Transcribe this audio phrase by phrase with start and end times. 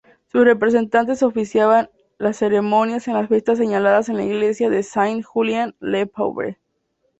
[0.31, 6.57] Sus representantes oficiaban las ceremonias en las fiestas señaladas en la iglesia de Saint-Julien-le-Pauvre.